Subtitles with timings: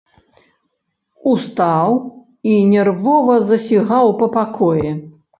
[1.31, 1.91] Устаў
[2.53, 4.89] і нервова засігаў па пакоі.